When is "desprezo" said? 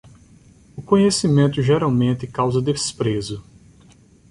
2.59-3.43